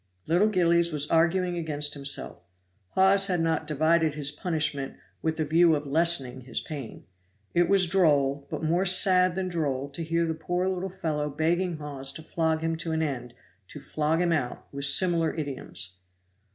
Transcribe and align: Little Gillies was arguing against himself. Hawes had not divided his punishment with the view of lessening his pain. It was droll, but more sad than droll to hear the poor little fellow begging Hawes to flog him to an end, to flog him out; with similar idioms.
Little 0.25 0.47
Gillies 0.47 0.91
was 0.91 1.07
arguing 1.11 1.55
against 1.57 1.93
himself. 1.93 2.39
Hawes 2.95 3.27
had 3.27 3.39
not 3.39 3.67
divided 3.67 4.15
his 4.15 4.31
punishment 4.31 4.95
with 5.21 5.37
the 5.37 5.45
view 5.45 5.75
of 5.75 5.85
lessening 5.85 6.41
his 6.41 6.59
pain. 6.59 7.05
It 7.53 7.69
was 7.69 7.85
droll, 7.85 8.47
but 8.49 8.63
more 8.63 8.83
sad 8.83 9.35
than 9.35 9.47
droll 9.47 9.89
to 9.89 10.03
hear 10.03 10.25
the 10.25 10.33
poor 10.33 10.67
little 10.67 10.89
fellow 10.89 11.29
begging 11.29 11.77
Hawes 11.77 12.11
to 12.13 12.23
flog 12.23 12.61
him 12.61 12.75
to 12.77 12.93
an 12.93 13.03
end, 13.03 13.35
to 13.67 13.79
flog 13.79 14.21
him 14.21 14.31
out; 14.33 14.65
with 14.71 14.85
similar 14.85 15.35
idioms. 15.35 15.97